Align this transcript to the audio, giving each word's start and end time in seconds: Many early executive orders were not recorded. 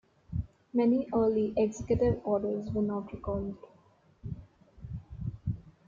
Many 0.73 1.07
early 1.13 1.53
executive 1.55 2.21
orders 2.25 2.71
were 2.71 2.81
not 2.81 3.13
recorded. 3.13 3.55